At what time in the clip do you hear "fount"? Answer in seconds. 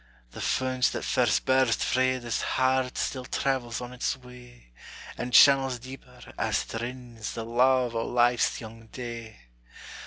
0.41-0.85